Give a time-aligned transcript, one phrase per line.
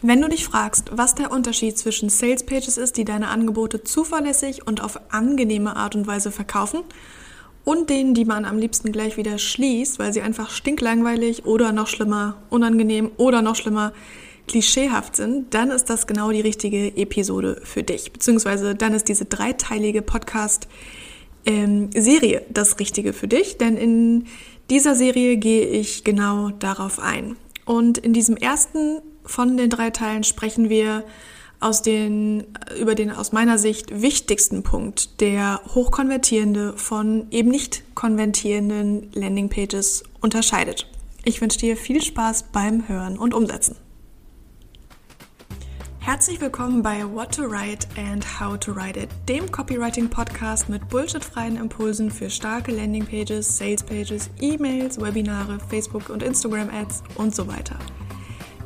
[0.00, 4.64] Wenn du dich fragst, was der Unterschied zwischen Sales Pages ist, die deine Angebote zuverlässig
[4.66, 6.82] und auf angenehme Art und Weise verkaufen,
[7.64, 11.86] und denen, die man am liebsten gleich wieder schließt, weil sie einfach stinklangweilig oder noch
[11.86, 13.92] schlimmer, unangenehm oder noch schlimmer
[14.46, 18.10] klischeehaft sind, dann ist das genau die richtige Episode für dich.
[18.10, 24.24] Beziehungsweise dann ist diese dreiteilige Podcast-Serie das Richtige für dich, denn in
[24.70, 27.36] dieser Serie gehe ich genau darauf ein.
[27.66, 31.04] Und in diesem ersten von den drei Teilen sprechen wir
[31.60, 32.46] aus den,
[32.80, 40.86] über den aus meiner Sicht wichtigsten Punkt, der hochkonvertierende von eben nicht konvertierenden Landingpages unterscheidet.
[41.24, 43.76] Ich wünsche dir viel Spaß beim Hören und Umsetzen.
[45.98, 51.56] Herzlich willkommen bei What to Write and How to Write It, dem Copywriting-Podcast mit bullshitfreien
[51.56, 57.76] Impulsen für starke Landingpages, Salespages, E-Mails, Webinare, Facebook- und Instagram-Ads und so weiter.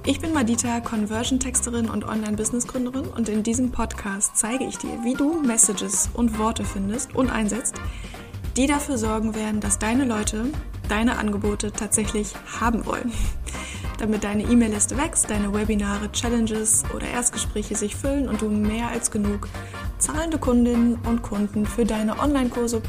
[0.05, 5.41] Ich bin Madita, Conversion-Texterin und Online-Business-Gründerin und in diesem Podcast zeige ich dir, wie du
[5.41, 7.77] Messages und Worte findest und einsetzt,
[8.57, 10.47] die dafür sorgen werden, dass deine Leute
[10.89, 13.13] deine Angebote tatsächlich haben wollen.
[14.01, 19.13] Damit deine E-Mail-Liste wächst, deine Webinare, Challenges oder Erstgespräche sich füllen und du mehr als
[19.13, 19.49] genug
[19.99, 22.83] zahlende Kundinnen und Kunden für deine Online-Kurse,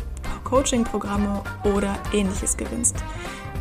[0.45, 1.43] Coaching-Programme
[1.75, 2.95] oder ähnliches gewinnst.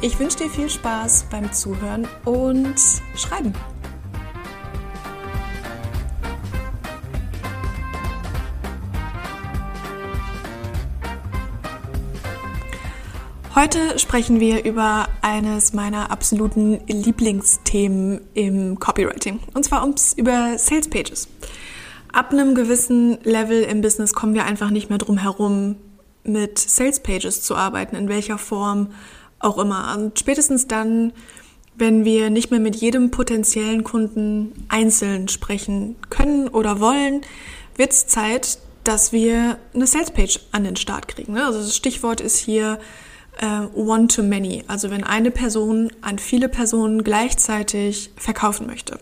[0.05, 2.75] Ich wünsche dir viel Spaß beim Zuhören und
[3.15, 3.53] Schreiben.
[13.55, 19.39] Heute sprechen wir über eines meiner absoluten Lieblingsthemen im Copywriting.
[19.55, 21.29] Und zwar ums über Sales Pages.
[22.13, 25.77] Ab einem gewissen Level im Business kommen wir einfach nicht mehr drum herum,
[26.25, 28.89] mit Sales Pages zu arbeiten, in welcher Form
[29.43, 29.95] auch immer.
[29.97, 31.13] Und spätestens dann,
[31.75, 37.23] wenn wir nicht mehr mit jedem potenziellen Kunden einzeln sprechen können oder wollen,
[37.77, 41.35] wird es Zeit, dass wir eine Salespage an den Start kriegen.
[41.35, 41.45] Ne?
[41.45, 42.79] Also das Stichwort ist hier
[43.41, 48.99] äh, One-to-Many, also wenn eine Person an viele Personen gleichzeitig verkaufen möchte.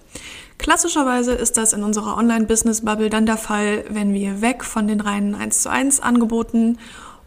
[0.58, 5.34] Klassischerweise ist das in unserer Online-Business-Bubble dann der Fall, wenn wir weg von den reinen
[5.34, 6.78] 1 zu 1 Angeboten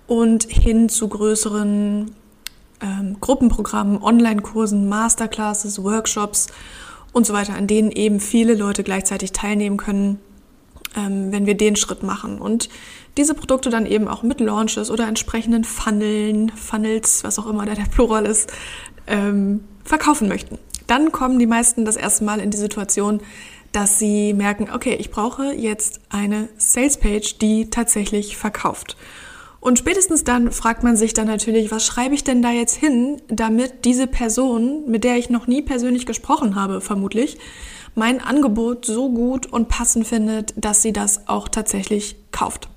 [0.06, 2.16] und hin zu größeren
[2.84, 6.48] ähm, Gruppenprogrammen, Online-Kursen, Masterclasses, Workshops
[7.14, 10.20] und so weiter, an denen eben viele Leute gleichzeitig teilnehmen können,
[10.96, 12.40] ähm, wenn wir den Schritt machen.
[12.40, 12.70] Und
[13.18, 17.74] diese Produkte dann eben auch mit Launches oder entsprechenden Funneln, Funnels, was auch immer da
[17.74, 18.52] der Plural ist,
[19.08, 20.58] ähm, verkaufen möchten.
[20.88, 23.22] Dann kommen die meisten das erste Mal in die Situation,
[23.72, 28.98] dass sie merken, okay, ich brauche jetzt eine Salespage, die tatsächlich verkauft.
[29.64, 33.22] Und spätestens dann fragt man sich dann natürlich, was schreibe ich denn da jetzt hin,
[33.30, 37.38] damit diese Person, mit der ich noch nie persönlich gesprochen habe, vermutlich,
[37.96, 42.68] mein Angebot so gut und passend findet, dass sie das auch tatsächlich kauft.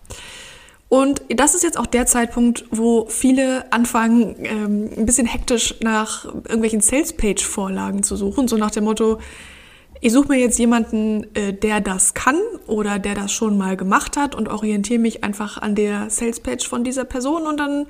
[0.88, 6.26] Und das ist jetzt auch der Zeitpunkt, wo viele anfangen, ähm, ein bisschen hektisch nach
[6.26, 9.18] irgendwelchen Salespage-Vorlagen zu suchen, so nach dem Motto,
[10.00, 12.36] ich suche mir jetzt jemanden, äh, der das kann
[12.66, 16.84] oder der das schon mal gemacht hat und orientiere mich einfach an der Salespage von
[16.84, 17.86] dieser Person und dann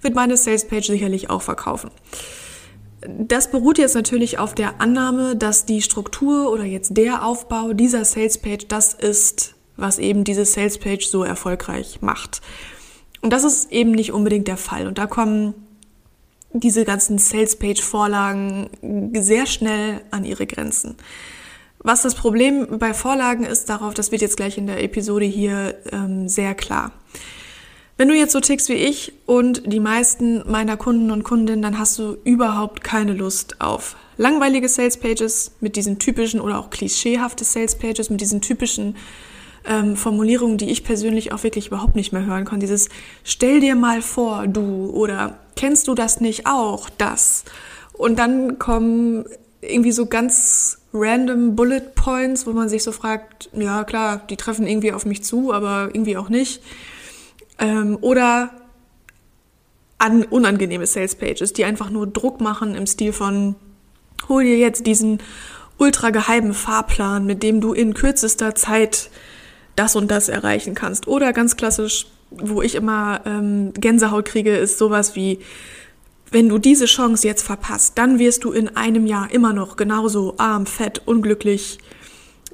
[0.00, 1.90] wird meine Salespage sicherlich auch verkaufen.
[3.02, 8.04] Das beruht jetzt natürlich auf der Annahme, dass die Struktur oder jetzt der Aufbau dieser
[8.04, 12.42] Salespage das ist, was eben diese Salespage so erfolgreich macht.
[13.22, 14.86] Und das ist eben nicht unbedingt der Fall.
[14.86, 15.54] Und da kommen
[16.52, 18.70] diese ganzen Salespage-Vorlagen
[19.14, 20.96] sehr schnell an ihre Grenzen.
[21.82, 25.76] Was das Problem bei Vorlagen ist, darauf, das wird jetzt gleich in der Episode hier
[25.90, 26.92] ähm, sehr klar.
[27.96, 31.78] Wenn du jetzt so tickst wie ich und die meisten meiner Kunden und Kundinnen, dann
[31.78, 37.44] hast du überhaupt keine Lust auf langweilige Sales Pages mit diesen typischen oder auch klischeehafte
[37.44, 38.96] Sales Pages mit diesen typischen
[39.66, 42.60] ähm, Formulierungen, die ich persönlich auch wirklich überhaupt nicht mehr hören kann.
[42.60, 42.88] Dieses
[43.24, 47.44] Stell dir mal vor, du oder kennst du das nicht auch, das?
[47.92, 49.26] Und dann kommen
[49.60, 54.66] irgendwie so ganz random Bullet Points, wo man sich so fragt, ja klar, die treffen
[54.66, 56.62] irgendwie auf mich zu, aber irgendwie auch nicht.
[57.58, 58.50] Ähm, oder
[59.98, 63.54] an unangenehme Sales Pages, die einfach nur Druck machen im Stil von,
[64.28, 65.18] hol dir jetzt diesen
[65.76, 69.10] ultra geheimen Fahrplan, mit dem du in kürzester Zeit
[69.76, 71.06] das und das erreichen kannst.
[71.06, 75.40] Oder ganz klassisch, wo ich immer ähm, Gänsehaut kriege, ist sowas wie,
[76.30, 80.34] wenn du diese Chance jetzt verpasst, dann wirst du in einem Jahr immer noch genauso
[80.38, 81.78] arm, fett, unglücklich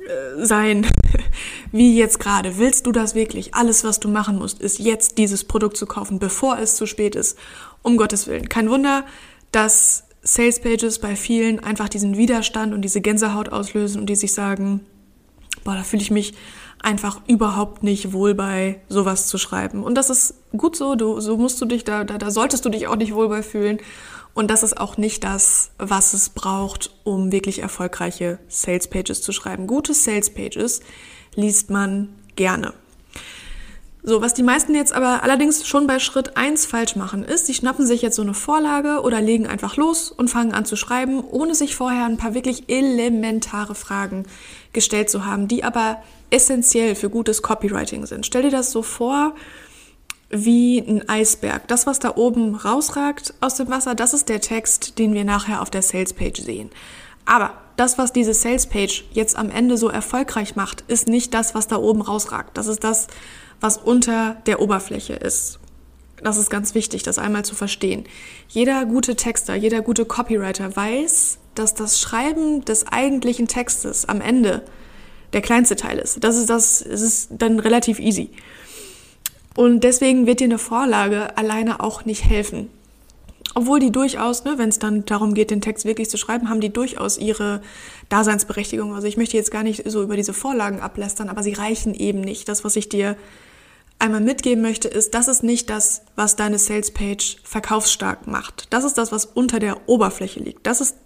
[0.06, 0.86] äh, sein
[1.72, 2.58] wie jetzt gerade.
[2.58, 3.54] Willst du das wirklich?
[3.54, 7.14] Alles, was du machen musst, ist jetzt dieses Produkt zu kaufen, bevor es zu spät
[7.14, 7.38] ist.
[7.82, 8.48] Um Gottes Willen.
[8.48, 9.04] Kein Wunder,
[9.52, 14.34] dass Sales Pages bei vielen einfach diesen Widerstand und diese Gänsehaut auslösen und die sich
[14.34, 14.80] sagen,
[15.62, 16.34] boah, da fühle ich mich
[16.86, 19.82] einfach überhaupt nicht wohl bei sowas zu schreiben.
[19.82, 22.68] Und das ist gut so, du, so musst du dich, da, da, da solltest du
[22.68, 23.78] dich auch nicht wohl bei fühlen.
[24.34, 29.32] Und das ist auch nicht das, was es braucht, um wirklich erfolgreiche Sales Pages zu
[29.32, 29.66] schreiben.
[29.66, 30.80] Gute Sales Pages
[31.34, 32.72] liest man gerne.
[34.08, 37.54] So, was die meisten jetzt aber allerdings schon bei Schritt eins falsch machen, ist, sie
[37.54, 41.24] schnappen sich jetzt so eine Vorlage oder legen einfach los und fangen an zu schreiben,
[41.28, 44.24] ohne sich vorher ein paar wirklich elementare Fragen
[44.72, 48.24] gestellt zu haben, die aber essentiell für gutes Copywriting sind.
[48.24, 49.34] Stell dir das so vor,
[50.30, 51.66] wie ein Eisberg.
[51.66, 55.62] Das, was da oben rausragt aus dem Wasser, das ist der Text, den wir nachher
[55.62, 56.70] auf der Salespage sehen.
[57.24, 61.66] Aber das, was diese Salespage jetzt am Ende so erfolgreich macht, ist nicht das, was
[61.66, 62.56] da oben rausragt.
[62.56, 63.08] Das ist das,
[63.60, 65.58] was unter der Oberfläche ist.
[66.22, 68.04] Das ist ganz wichtig, das einmal zu verstehen.
[68.48, 74.62] Jeder gute Texter, jeder gute Copywriter weiß, dass das Schreiben des eigentlichen Textes am Ende
[75.32, 76.22] der kleinste Teil ist.
[76.24, 78.30] Das ist das, es ist dann relativ easy.
[79.56, 82.70] Und deswegen wird dir eine Vorlage alleine auch nicht helfen.
[83.58, 86.60] Obwohl die durchaus, ne, wenn es dann darum geht, den Text wirklich zu schreiben, haben
[86.60, 87.62] die durchaus ihre
[88.10, 88.94] Daseinsberechtigung.
[88.94, 92.20] Also ich möchte jetzt gar nicht so über diese Vorlagen ablästern, aber sie reichen eben
[92.20, 92.50] nicht.
[92.50, 93.16] Das, was ich dir
[93.98, 98.70] einmal mitgeben möchte, ist, das ist nicht das, was deine Salespage verkaufsstark macht.
[98.74, 100.66] Das ist das, was unter der Oberfläche liegt.
[100.66, 100.96] Das ist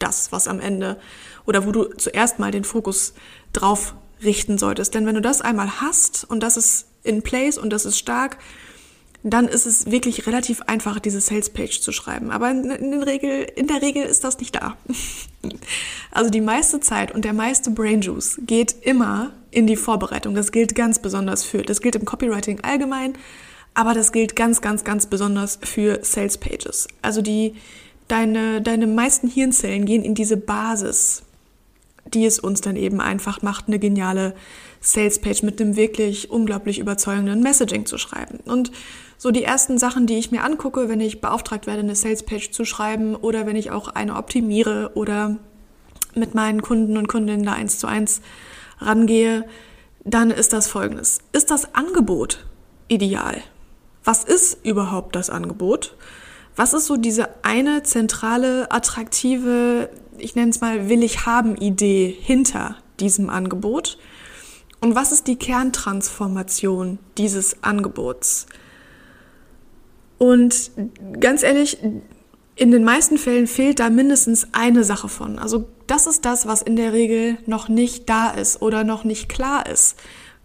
[0.00, 0.98] das, was am Ende
[1.46, 3.14] oder wo du zuerst mal den Fokus
[3.52, 4.94] drauf richten solltest.
[4.94, 8.38] Denn wenn du das einmal hast und das ist in place und das ist stark,
[9.26, 12.30] dann ist es wirklich relativ einfach, diese Sales Page zu schreiben.
[12.30, 14.76] Aber in, in, Regel, in der Regel ist das nicht da.
[16.10, 20.34] also die meiste Zeit und der meiste Brain Juice geht immer in die Vorbereitung.
[20.34, 23.14] Das gilt ganz besonders für, das gilt im Copywriting allgemein,
[23.72, 26.86] aber das gilt ganz, ganz, ganz besonders für Sales Pages.
[27.00, 27.54] Also die,
[28.08, 31.22] deine, deine meisten Hirnzellen gehen in diese Basis,
[32.12, 34.34] die es uns dann eben einfach macht, eine geniale
[34.82, 38.40] Salespage mit einem wirklich unglaublich überzeugenden Messaging zu schreiben.
[38.44, 38.70] Und
[39.24, 42.66] so die ersten Sachen, die ich mir angucke, wenn ich beauftragt werde, eine Salespage zu
[42.66, 45.38] schreiben oder wenn ich auch eine optimiere oder
[46.14, 48.20] mit meinen Kunden und Kundinnen da eins zu eins
[48.80, 49.46] rangehe,
[50.04, 51.20] dann ist das folgendes.
[51.32, 52.44] Ist das Angebot
[52.88, 53.40] ideal?
[54.04, 55.96] Was ist überhaupt das Angebot?
[56.54, 59.88] Was ist so diese eine zentrale, attraktive,
[60.18, 63.96] ich nenne es mal will ich haben Idee hinter diesem Angebot?
[64.82, 68.48] Und was ist die Kerntransformation dieses Angebots?
[70.24, 70.70] Und
[71.20, 71.76] ganz ehrlich,
[72.56, 75.38] in den meisten Fällen fehlt da mindestens eine Sache von.
[75.38, 79.28] Also das ist das, was in der Regel noch nicht da ist oder noch nicht
[79.28, 79.98] klar ist.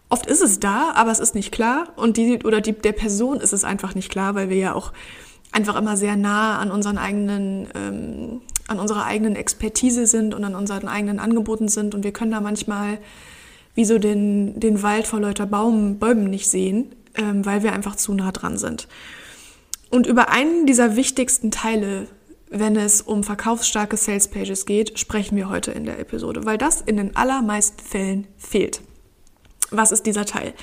[0.10, 3.40] Oft ist es da, aber es ist nicht klar und die oder die der Person
[3.40, 4.92] ist es einfach nicht klar, weil wir ja auch
[5.54, 10.56] einfach immer sehr nah an unseren eigenen ähm, an unserer eigenen Expertise sind und an
[10.56, 12.98] unseren eigenen Angeboten sind und wir können da manchmal
[13.76, 17.96] wie so den, den Wald vor lauter Baum, Bäumen nicht sehen, ähm, weil wir einfach
[17.96, 18.90] zu nah dran sind.
[19.90, 22.08] Und über einen dieser wichtigsten Teile,
[22.50, 26.82] wenn es um verkaufsstarke Sales Pages geht, sprechen wir heute in der Episode, weil das
[26.82, 28.82] in den allermeisten Fällen fehlt.
[29.72, 30.54] Was ist dieser Teil?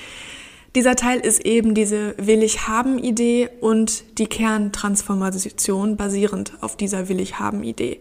[0.74, 7.08] Dieser Teil ist eben diese Will ich haben Idee und die Kerntransformation basierend auf dieser
[7.08, 8.00] Will ich haben Idee.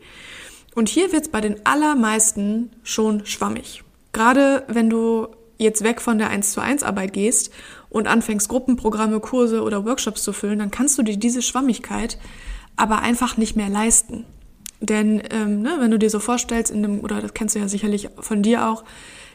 [0.74, 3.84] Und hier wird es bei den allermeisten schon schwammig.
[4.12, 7.52] Gerade wenn du jetzt weg von der 1 zu 1 Arbeit gehst
[7.96, 12.18] und anfängst, Gruppenprogramme, Kurse oder Workshops zu füllen, dann kannst du dir diese Schwammigkeit
[12.76, 14.26] aber einfach nicht mehr leisten.
[14.82, 17.70] Denn ähm, ne, wenn du dir so vorstellst, in einem, oder das kennst du ja
[17.70, 18.84] sicherlich von dir auch,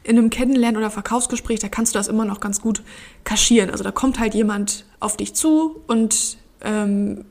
[0.05, 2.83] in einem Kennenlernen- oder Verkaufsgespräch, da kannst du das immer noch ganz gut
[3.25, 3.71] kaschieren.
[3.71, 7.25] Also da kommt halt jemand auf dich zu und ähm,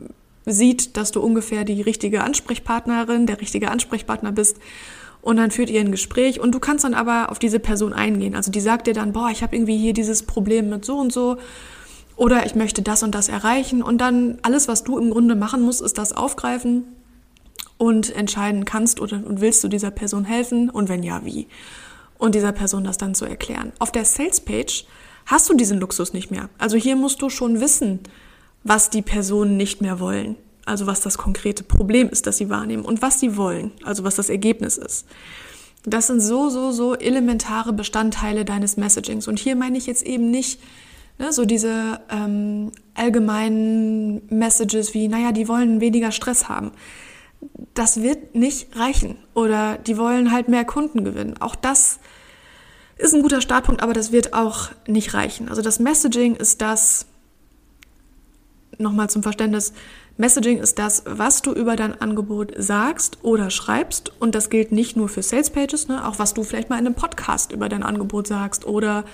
[0.47, 4.57] sieht, dass du ungefähr die richtige Ansprechpartnerin, der richtige Ansprechpartner bist
[5.21, 8.35] und dann führt ihr ein Gespräch und du kannst dann aber auf diese Person eingehen.
[8.35, 11.11] Also die sagt dir dann, boah, ich habe irgendwie hier dieses Problem mit so und
[11.11, 11.37] so
[12.15, 15.61] oder ich möchte das und das erreichen und dann alles, was du im Grunde machen
[15.61, 16.83] musst, ist das aufgreifen
[17.77, 21.47] und entscheiden kannst oder und willst du dieser Person helfen und wenn ja, wie.
[22.17, 23.71] Und dieser Person das dann zu erklären.
[23.79, 24.85] Auf der Sales Page
[25.25, 26.49] hast du diesen Luxus nicht mehr.
[26.57, 27.99] Also hier musst du schon wissen,
[28.65, 30.35] was die Personen nicht mehr wollen
[30.69, 34.15] also was das konkrete Problem ist, das sie wahrnehmen und was sie wollen, also was
[34.15, 35.07] das Ergebnis ist.
[35.83, 39.27] Das sind so, so, so elementare Bestandteile deines Messagings.
[39.27, 40.59] Und hier meine ich jetzt eben nicht
[41.19, 46.71] ne, so diese ähm, allgemeinen Messages wie, naja, die wollen weniger Stress haben.
[47.73, 49.15] Das wird nicht reichen.
[49.33, 51.35] Oder die wollen halt mehr Kunden gewinnen.
[51.39, 51.99] Auch das
[52.97, 55.47] ist ein guter Startpunkt, aber das wird auch nicht reichen.
[55.47, 57.05] Also das Messaging ist das,
[58.77, 59.73] nochmal zum Verständnis,
[60.19, 64.11] Messaging ist das, was du über dein Angebot sagst oder schreibst.
[64.19, 66.05] Und das gilt nicht nur für Sales Pages, ne?
[66.05, 69.05] auch was du vielleicht mal in einem Podcast über dein Angebot sagst oder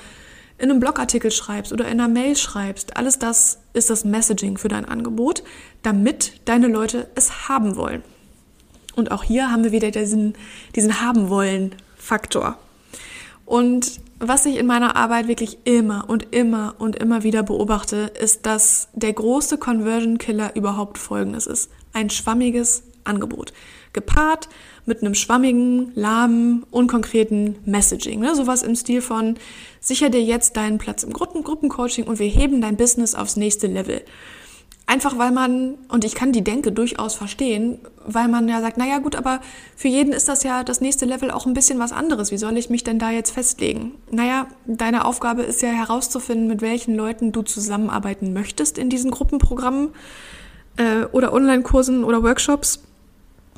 [0.57, 2.97] in einem Blogartikel schreibst oder in einer Mail schreibst.
[2.97, 5.43] Alles das ist das Messaging für dein Angebot,
[5.83, 8.01] damit deine Leute es haben wollen.
[8.95, 10.33] Und auch hier haben wir wieder diesen,
[10.75, 12.57] diesen haben wollen Faktor.
[13.45, 18.45] Und was ich in meiner Arbeit wirklich immer und immer und immer wieder beobachte, ist,
[18.45, 21.69] dass der große Conversion Killer überhaupt folgendes ist.
[21.93, 23.53] Ein schwammiges Angebot.
[23.93, 24.49] Gepaart
[24.85, 28.19] mit einem schwammigen, lahmen, unkonkreten Messaging.
[28.19, 28.35] Ne?
[28.35, 29.35] Sowas im Stil von,
[29.79, 33.67] sicher dir jetzt deinen Platz im Gruppen Gruppencoaching und wir heben dein Business aufs nächste
[33.67, 34.01] Level.
[34.87, 38.99] Einfach weil man, und ich kann die Denke durchaus verstehen, weil man ja sagt, naja
[38.99, 39.39] gut, aber
[39.75, 42.31] für jeden ist das ja das nächste Level auch ein bisschen was anderes.
[42.31, 43.93] Wie soll ich mich denn da jetzt festlegen?
[44.11, 49.89] Naja, deine Aufgabe ist ja herauszufinden, mit welchen Leuten du zusammenarbeiten möchtest in diesen Gruppenprogrammen
[50.77, 52.83] äh, oder Online-Kursen oder Workshops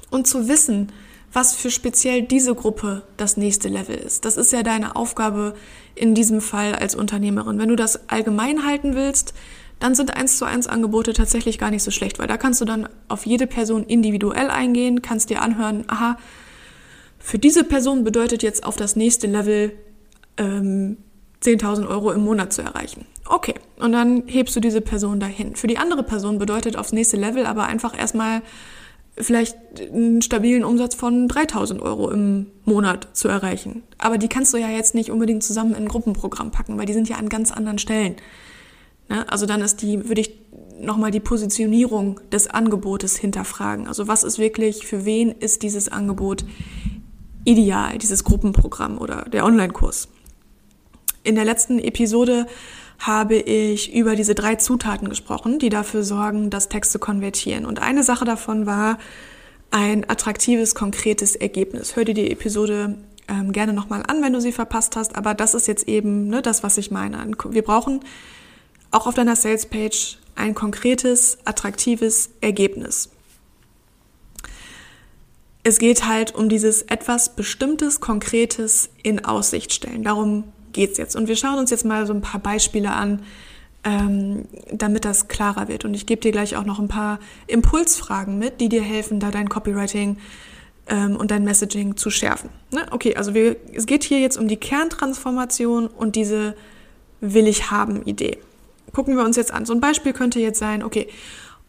[0.09, 0.93] und zu wissen,
[1.33, 4.23] was für speziell diese Gruppe das nächste Level ist.
[4.23, 5.55] Das ist ja deine Aufgabe
[5.93, 7.59] in diesem Fall als Unternehmerin.
[7.59, 9.33] Wenn du das allgemein halten willst,
[9.79, 12.65] dann sind eins zu eins Angebote tatsächlich gar nicht so schlecht, weil da kannst du
[12.65, 16.17] dann auf jede Person individuell eingehen, kannst dir anhören, aha,
[17.19, 19.73] für diese Person bedeutet jetzt auf das nächste Level
[20.37, 20.97] ähm,
[21.43, 23.05] 10.000 Euro im Monat zu erreichen.
[23.25, 25.55] Okay, und dann hebst du diese Person dahin.
[25.55, 28.41] Für die andere Person bedeutet aufs nächste Level aber einfach erstmal
[29.19, 33.83] vielleicht einen stabilen Umsatz von 3000 Euro im Monat zu erreichen.
[33.97, 36.93] Aber die kannst du ja jetzt nicht unbedingt zusammen in ein Gruppenprogramm packen, weil die
[36.93, 38.15] sind ja an ganz anderen Stellen.
[39.09, 39.29] Ne?
[39.31, 40.39] Also dann ist die, würde ich
[40.79, 43.87] nochmal die Positionierung des Angebotes hinterfragen.
[43.87, 46.45] Also was ist wirklich, für wen ist dieses Angebot
[47.45, 50.09] ideal, dieses Gruppenprogramm oder der Online-Kurs?
[51.23, 52.47] In der letzten Episode
[52.99, 57.65] habe ich über diese drei Zutaten gesprochen, die dafür sorgen, dass Texte konvertieren.
[57.65, 58.97] Und eine Sache davon war
[59.71, 61.95] ein attraktives, konkretes Ergebnis.
[61.95, 62.97] Hör dir die Episode
[63.27, 65.15] ähm, gerne nochmal an, wenn du sie verpasst hast.
[65.15, 67.31] Aber das ist jetzt eben ne, das, was ich meine.
[67.49, 67.99] Wir brauchen
[68.91, 73.09] auch auf deiner Salespage ein konkretes, attraktives Ergebnis.
[75.63, 80.03] Es geht halt um dieses etwas Bestimmtes, Konkretes in Aussicht stellen.
[80.03, 81.15] Darum geht es jetzt.
[81.15, 83.23] Und wir schauen uns jetzt mal so ein paar Beispiele an,
[83.83, 85.83] ähm, damit das klarer wird.
[85.83, 89.31] Und ich gebe dir gleich auch noch ein paar Impulsfragen mit, die dir helfen, da
[89.31, 90.17] dein Copywriting
[90.87, 92.49] ähm, und dein Messaging zu schärfen.
[92.71, 92.85] Ne?
[92.91, 96.55] Okay, also wir, es geht hier jetzt um die Kerntransformation und diese
[97.19, 98.37] Will ich haben Idee
[98.93, 99.65] gucken wir uns jetzt an.
[99.65, 101.07] So ein Beispiel könnte jetzt sein, okay,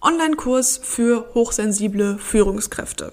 [0.01, 3.13] Online-Kurs für hochsensible Führungskräfte.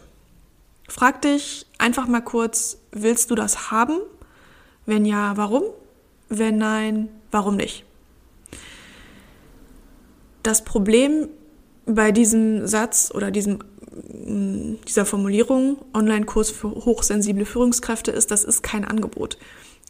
[0.87, 3.97] Frag dich einfach mal kurz, willst du das haben?
[4.85, 5.63] Wenn ja, warum?
[6.29, 7.85] Wenn nein, warum nicht?
[10.43, 11.27] Das Problem
[11.87, 13.59] bei diesem Satz oder diesem,
[14.25, 19.37] mm, dieser Formulierung Online-Kurs für hochsensible Führungskräfte ist, das ist kein Angebot.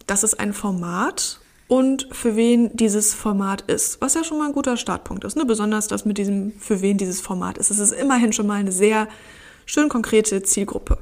[0.07, 4.53] Das ist ein Format und für wen dieses Format ist, was ja schon mal ein
[4.53, 5.35] guter Startpunkt ist.
[5.35, 5.45] Ne?
[5.45, 7.71] Besonders das mit diesem, für wen dieses Format ist.
[7.71, 9.07] Es ist immerhin schon mal eine sehr
[9.65, 10.99] schön konkrete Zielgruppe.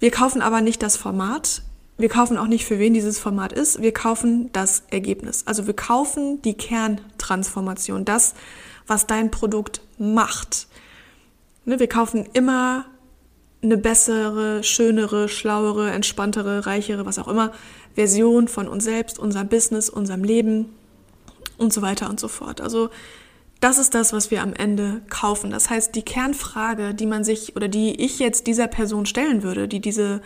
[0.00, 1.62] Wir kaufen aber nicht das Format.
[1.98, 3.82] Wir kaufen auch nicht, für wen dieses Format ist.
[3.82, 5.46] Wir kaufen das Ergebnis.
[5.46, 8.34] Also wir kaufen die Kerntransformation, das,
[8.86, 10.68] was dein Produkt macht.
[11.66, 11.78] Ne?
[11.78, 12.86] Wir kaufen immer
[13.64, 17.52] eine bessere, schönere, schlauere, entspanntere, reichere, was auch immer
[17.94, 20.66] Version von uns selbst, unserem Business, unserem Leben
[21.58, 22.60] und so weiter und so fort.
[22.60, 22.90] Also
[23.60, 25.50] das ist das, was wir am Ende kaufen.
[25.50, 29.68] Das heißt, die Kernfrage, die man sich oder die ich jetzt dieser Person stellen würde,
[29.68, 30.20] die diese,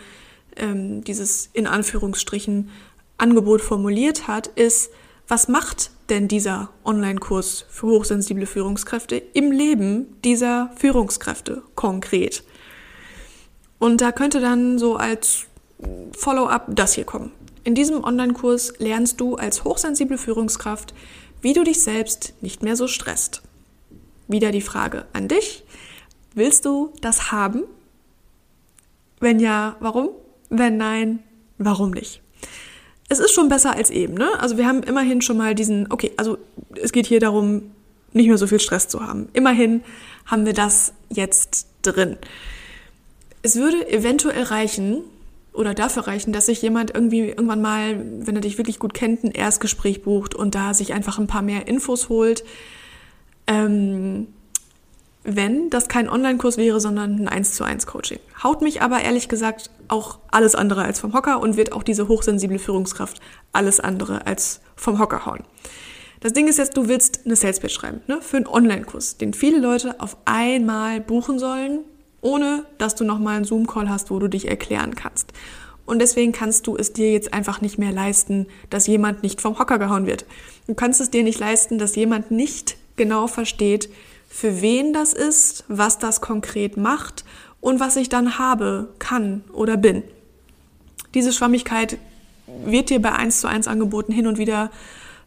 [0.57, 2.69] ähm, dieses in Anführungsstrichen
[3.17, 4.91] Angebot formuliert hat, ist,
[5.27, 12.43] was macht denn dieser Online-Kurs für hochsensible Führungskräfte im Leben dieser Führungskräfte konkret?
[13.79, 15.45] Und da könnte dann so als
[16.17, 17.31] Follow-up das hier kommen.
[17.63, 20.93] In diesem Online-Kurs lernst du als hochsensible Führungskraft,
[21.41, 23.41] wie du dich selbst nicht mehr so stresst.
[24.27, 25.63] Wieder die Frage an dich.
[26.35, 27.63] Willst du das haben?
[29.19, 30.09] Wenn ja, warum?
[30.49, 31.19] Wenn nein,
[31.57, 32.21] warum nicht?
[33.07, 34.39] Es ist schon besser als eben, ne?
[34.39, 36.37] Also wir haben immerhin schon mal diesen, okay, also
[36.75, 37.71] es geht hier darum,
[38.13, 39.29] nicht mehr so viel Stress zu haben.
[39.33, 39.83] Immerhin
[40.25, 42.17] haben wir das jetzt drin.
[43.41, 45.03] Es würde eventuell reichen,
[45.53, 49.23] oder dafür reichen, dass sich jemand irgendwie irgendwann mal, wenn er dich wirklich gut kennt,
[49.23, 52.43] ein Erstgespräch bucht und da sich einfach ein paar mehr Infos holt.
[53.47, 54.27] Ähm,
[55.23, 58.19] wenn das kein Online-Kurs wäre, sondern ein 1 zu 1 Coaching.
[58.41, 62.07] Haut mich aber ehrlich gesagt auch alles andere als vom Hocker und wird auch diese
[62.07, 63.19] hochsensible Führungskraft
[63.51, 65.43] alles andere als vom Hocker hauen.
[66.21, 68.21] Das Ding ist jetzt, du willst eine Salespage schreiben, ne?
[68.21, 71.79] Für einen Online-Kurs, den viele Leute auf einmal buchen sollen,
[72.21, 75.33] ohne dass du nochmal einen Zoom-Call hast, wo du dich erklären kannst.
[75.85, 79.57] Und deswegen kannst du es dir jetzt einfach nicht mehr leisten, dass jemand nicht vom
[79.57, 80.25] Hocker gehauen wird.
[80.67, 83.89] Du kannst es dir nicht leisten, dass jemand nicht genau versteht,
[84.27, 87.25] für wen das ist, was das konkret macht
[87.59, 90.03] und was ich dann habe, kann oder bin.
[91.15, 91.97] Diese Schwammigkeit
[92.65, 94.69] wird dir bei 1 zu 1 Angeboten hin und wieder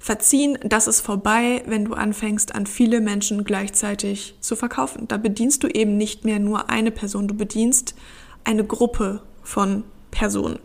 [0.02, 0.58] verziehen.
[0.64, 5.06] Das ist vorbei, wenn du anfängst, an viele Menschen gleichzeitig zu verkaufen.
[5.06, 7.94] Da bedienst du eben nicht mehr nur eine Person, du bedienst
[8.42, 10.58] eine Gruppe von Personen.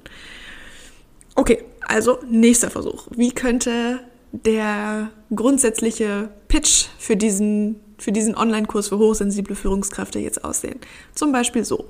[1.35, 3.07] Okay, also nächster Versuch.
[3.15, 3.99] Wie könnte
[4.31, 10.79] der grundsätzliche Pitch für diesen, für diesen Online-Kurs für hochsensible Führungskräfte jetzt aussehen?
[11.13, 11.85] Zum Beispiel so.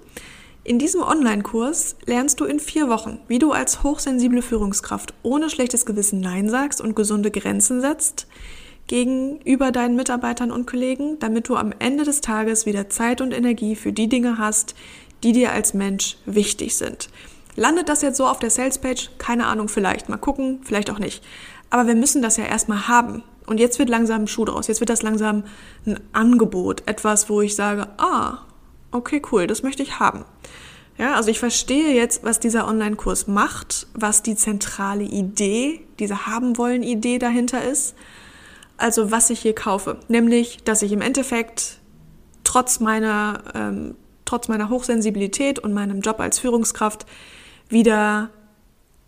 [0.67, 5.85] In diesem Online-Kurs lernst du in vier Wochen, wie du als hochsensible Führungskraft ohne schlechtes
[5.85, 8.27] Gewissen Nein sagst und gesunde Grenzen setzt
[8.87, 13.77] gegenüber deinen Mitarbeitern und Kollegen, damit du am Ende des Tages wieder Zeit und Energie
[13.77, 14.75] für die Dinge hast,
[15.23, 17.07] die dir als Mensch wichtig sind.
[17.55, 19.07] Landet das jetzt so auf der Salespage?
[19.19, 20.09] Keine Ahnung, vielleicht.
[20.09, 21.23] Mal gucken, vielleicht auch nicht.
[21.69, 23.23] Aber wir müssen das ja erstmal haben.
[23.45, 24.67] Und jetzt wird langsam ein Schuh draus.
[24.67, 25.43] Jetzt wird das langsam
[25.85, 26.83] ein Angebot.
[26.87, 28.39] Etwas, wo ich sage, ah,
[28.97, 30.25] okay, cool, das möchte ich haben.
[30.97, 36.57] Ja, also ich verstehe jetzt, was dieser Online-Kurs macht, was die zentrale Idee, diese haben
[36.57, 37.95] wollen Idee dahinter ist.
[38.77, 41.77] Also was ich hier kaufe, nämlich, dass ich im Endeffekt
[42.43, 47.05] trotz meiner ähm, trotz meiner Hochsensibilität und meinem Job als Führungskraft
[47.69, 48.29] wieder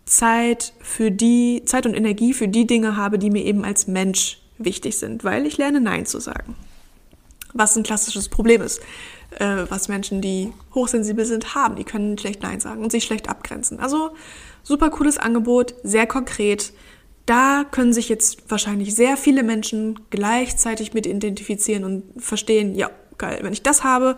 [0.06, 4.40] Zeit für die Zeit und Energie für die Dinge habe, die mir eben als Mensch
[4.58, 6.56] wichtig sind, weil ich lerne Nein zu sagen.
[7.52, 8.80] Was ein klassisches Problem ist
[9.38, 11.76] äh, was Menschen, die hochsensibel sind, haben.
[11.76, 13.80] Die können schlecht Nein sagen und sich schlecht abgrenzen.
[13.80, 14.10] Also
[14.62, 16.72] super cooles Angebot, sehr konkret.
[17.26, 23.38] Da können sich jetzt wahrscheinlich sehr viele Menschen gleichzeitig mit identifizieren und verstehen, ja, geil,
[23.42, 24.16] wenn ich das habe,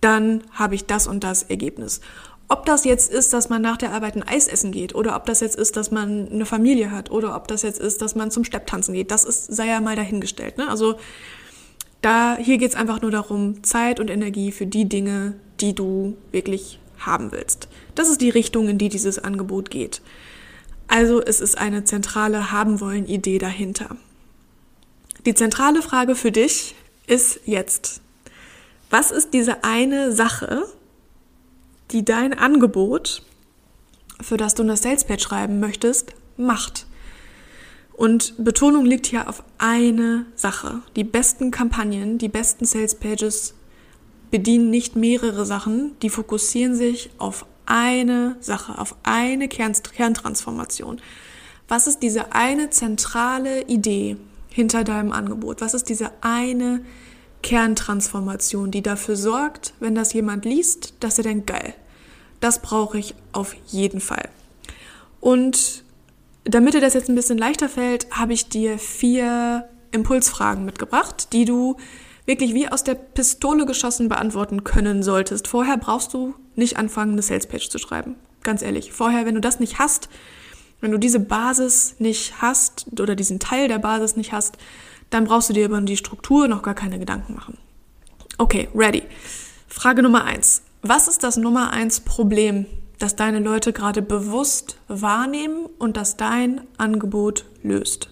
[0.00, 2.00] dann habe ich das und das Ergebnis.
[2.48, 5.24] Ob das jetzt ist, dass man nach der Arbeit ein Eis essen geht oder ob
[5.24, 8.32] das jetzt ist, dass man eine Familie hat oder ob das jetzt ist, dass man
[8.32, 10.58] zum Stepptanzen geht, das ist, sei ja mal dahingestellt.
[10.58, 10.68] Ne?
[10.68, 10.96] Also
[12.02, 16.16] da, hier geht es einfach nur darum, Zeit und Energie für die Dinge, die du
[16.32, 17.68] wirklich haben willst.
[17.94, 20.00] Das ist die Richtung, in die dieses Angebot geht.
[20.88, 23.96] Also es ist eine zentrale haben wollen Idee dahinter.
[25.26, 26.74] Die zentrale Frage für dich
[27.06, 28.00] ist jetzt,
[28.88, 30.64] was ist diese eine Sache,
[31.90, 33.22] die dein Angebot,
[34.20, 36.86] für das du eine Salespage schreiben möchtest, macht?
[38.00, 40.80] Und Betonung liegt hier auf eine Sache.
[40.96, 43.52] Die besten Kampagnen, die besten Sales Pages
[44.30, 50.98] bedienen nicht mehrere Sachen, die fokussieren sich auf eine Sache, auf eine Kern Kerntransformation.
[51.68, 54.16] Was ist diese eine zentrale Idee
[54.48, 55.60] hinter deinem Angebot?
[55.60, 56.82] Was ist diese eine
[57.42, 61.74] Kerntransformation, die dafür sorgt, wenn das jemand liest, dass er denkt, geil,
[62.40, 64.30] das brauche ich auf jeden Fall.
[65.20, 65.84] Und
[66.44, 71.44] damit dir das jetzt ein bisschen leichter fällt, habe ich dir vier Impulsfragen mitgebracht, die
[71.44, 71.76] du
[72.26, 75.48] wirklich wie aus der Pistole geschossen beantworten können solltest.
[75.48, 78.16] Vorher brauchst du nicht anfangen, eine Salespage zu schreiben.
[78.42, 78.92] Ganz ehrlich.
[78.92, 80.08] Vorher, wenn du das nicht hast,
[80.80, 84.56] wenn du diese Basis nicht hast oder diesen Teil der Basis nicht hast,
[85.10, 87.58] dann brauchst du dir über die Struktur noch gar keine Gedanken machen.
[88.38, 89.02] Okay, ready.
[89.66, 90.62] Frage Nummer eins.
[90.82, 92.66] Was ist das Nummer eins Problem
[93.00, 98.10] das deine Leute gerade bewusst wahrnehmen und das dein Angebot löst.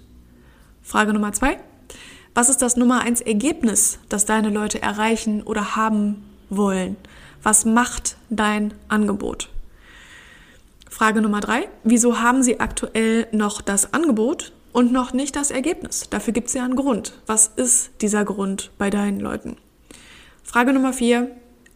[0.83, 1.59] Frage Nummer zwei.
[2.35, 6.97] Was ist das Nummer eins Ergebnis, das deine Leute erreichen oder haben wollen?
[7.43, 9.51] Was macht dein Angebot?
[10.89, 11.69] Frage Nummer drei.
[11.85, 16.09] Wieso haben sie aktuell noch das Angebot und noch nicht das Ergebnis?
[16.09, 17.13] Dafür gibt es ja einen Grund.
[17.27, 19.57] Was ist dieser Grund bei deinen Leuten?
[20.43, 21.31] Frage Nummer vier.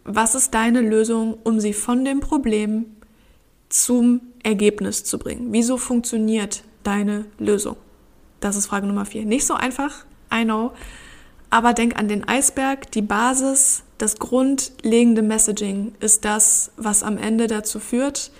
[0.05, 2.87] Was ist deine Lösung, um sie von dem Problem
[3.73, 5.49] zum Ergebnis zu bringen.
[5.51, 7.77] Wieso funktioniert deine Lösung?
[8.41, 9.25] Das ist Frage Nummer vier.
[9.25, 10.73] Nicht so einfach, I know,
[11.51, 12.91] aber denk an den Eisberg.
[12.93, 18.31] Die Basis, das grundlegende Messaging ist das, was am Ende dazu führt,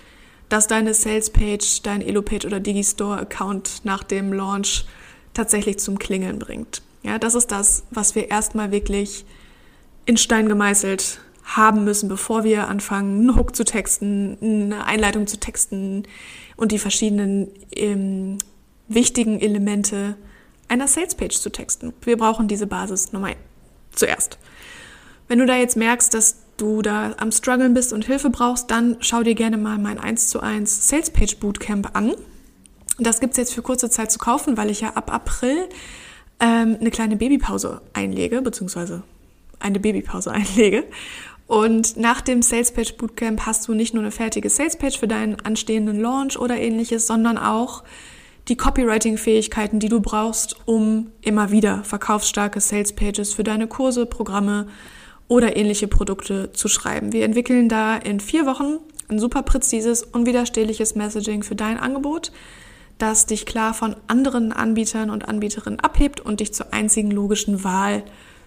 [0.49, 4.85] dass deine Salespage, dein Elo-Page oder Digistore-Account nach dem Launch
[5.33, 6.81] tatsächlich zum Klingeln bringt.
[7.01, 9.25] Ja, das ist das, was wir erstmal wirklich
[10.05, 15.39] in Stein gemeißelt haben müssen, bevor wir anfangen, einen Hook zu texten, eine Einleitung zu
[15.39, 16.03] texten
[16.55, 18.37] und die verschiedenen ähm,
[18.87, 20.15] wichtigen Elemente
[20.67, 21.93] einer Salespage zu texten.
[22.01, 23.31] Wir brauchen diese Basis Nummer
[23.91, 24.39] zuerst.
[25.27, 28.97] Wenn du da jetzt merkst, dass du da am struggeln bist und Hilfe brauchst, dann
[28.99, 32.13] schau dir gerne mal mein 1 zu 1 Salespage Bootcamp an.
[32.99, 35.67] Das gibt's jetzt für kurze Zeit zu kaufen, weil ich ja ab April
[36.39, 39.03] ähm, eine kleine Babypause einlege, beziehungsweise
[39.59, 40.85] eine Babypause einlege.
[41.53, 46.01] Und nach dem Salespage Bootcamp hast du nicht nur eine fertige Salespage für deinen anstehenden
[46.01, 47.83] Launch oder ähnliches, sondern auch
[48.47, 54.65] die Copywriting-Fähigkeiten, die du brauchst, um immer wieder verkaufsstarke Salespages für deine Kurse, Programme
[55.27, 57.13] oder ähnliche Produkte zu schreiben.
[57.13, 62.31] Wir entwickeln da in vier Wochen ein super präzises, unwiderstehliches Messaging für dein Angebot,
[62.97, 68.03] das dich klar von anderen Anbietern und Anbieterinnen abhebt und dich zur einzigen logischen Wahl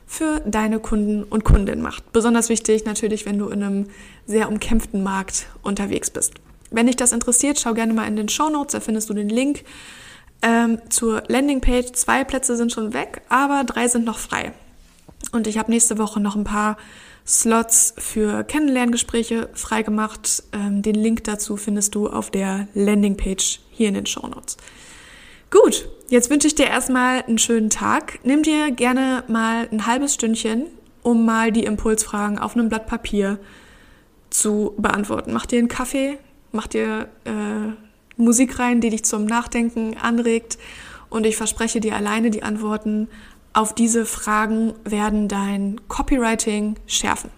[0.06, 2.12] für deine Kunden und Kundinnen macht.
[2.12, 3.86] Besonders wichtig natürlich, wenn du in einem
[4.26, 6.34] sehr umkämpften Markt unterwegs bist.
[6.70, 9.28] Wenn dich das interessiert, schau gerne mal in den Show Notes, da findest du den
[9.28, 9.64] Link
[10.42, 11.92] ähm, zur Landingpage.
[11.92, 14.52] Zwei Plätze sind schon weg, aber drei sind noch frei.
[15.32, 16.76] Und ich habe nächste Woche noch ein paar
[17.26, 20.44] Slots für Kennenlerngespräche freigemacht.
[20.52, 24.56] Ähm, den Link dazu findest du auf der Landingpage hier in den Show Notes.
[25.50, 28.18] Gut, jetzt wünsche ich dir erstmal einen schönen Tag.
[28.24, 30.66] Nimm dir gerne mal ein halbes Stündchen,
[31.02, 33.38] um mal die Impulsfragen auf einem Blatt Papier
[34.28, 35.32] zu beantworten.
[35.32, 36.18] Mach dir einen Kaffee,
[36.50, 37.72] mach dir äh,
[38.16, 40.58] Musik rein, die dich zum Nachdenken anregt
[41.10, 43.08] und ich verspreche dir alleine die Antworten
[43.52, 47.30] auf diese Fragen werden dein Copywriting schärfen.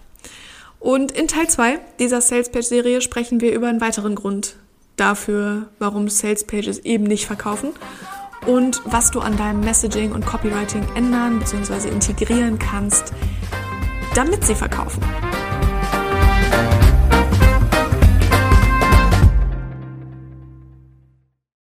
[0.81, 4.57] Und in Teil 2 dieser Salespage-Serie sprechen wir über einen weiteren Grund
[5.01, 7.71] dafür, warum Salespages eben nicht verkaufen
[8.47, 11.89] und was du an deinem Messaging und Copywriting ändern bzw.
[11.89, 13.13] integrieren kannst,
[14.15, 15.03] damit sie verkaufen.